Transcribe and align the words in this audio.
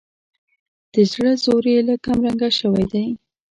د 0.93 0.95
زړه 1.11 1.31
زور 1.43 1.63
یې 1.73 1.79
لږ 1.87 1.99
کمرنګه 2.05 2.49
شوی 2.59 2.85
دی. 2.93 3.05